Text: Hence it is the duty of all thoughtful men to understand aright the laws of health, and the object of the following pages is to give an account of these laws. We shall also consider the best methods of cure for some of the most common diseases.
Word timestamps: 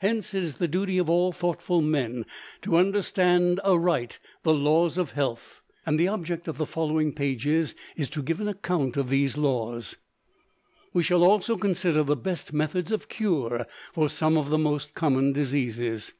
Hence 0.00 0.32
it 0.32 0.42
is 0.42 0.54
the 0.54 0.66
duty 0.66 0.96
of 0.96 1.10
all 1.10 1.30
thoughtful 1.30 1.82
men 1.82 2.24
to 2.62 2.78
understand 2.78 3.60
aright 3.62 4.18
the 4.42 4.54
laws 4.54 4.96
of 4.96 5.10
health, 5.10 5.60
and 5.84 6.00
the 6.00 6.08
object 6.08 6.48
of 6.48 6.56
the 6.56 6.64
following 6.64 7.12
pages 7.12 7.74
is 7.94 8.08
to 8.08 8.22
give 8.22 8.40
an 8.40 8.48
account 8.48 8.96
of 8.96 9.10
these 9.10 9.36
laws. 9.36 9.98
We 10.94 11.02
shall 11.02 11.22
also 11.22 11.58
consider 11.58 12.02
the 12.02 12.16
best 12.16 12.54
methods 12.54 12.90
of 12.90 13.10
cure 13.10 13.66
for 13.92 14.08
some 14.08 14.38
of 14.38 14.48
the 14.48 14.56
most 14.56 14.94
common 14.94 15.34
diseases. 15.34 16.14